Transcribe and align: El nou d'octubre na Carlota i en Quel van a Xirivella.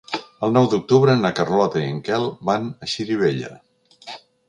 El 0.45 0.55
nou 0.55 0.69
d'octubre 0.71 1.15
na 1.19 1.31
Carlota 1.41 1.83
i 1.85 1.91
en 1.91 2.01
Quel 2.09 2.27
van 2.51 2.69
a 2.89 2.93
Xirivella. 2.97 3.57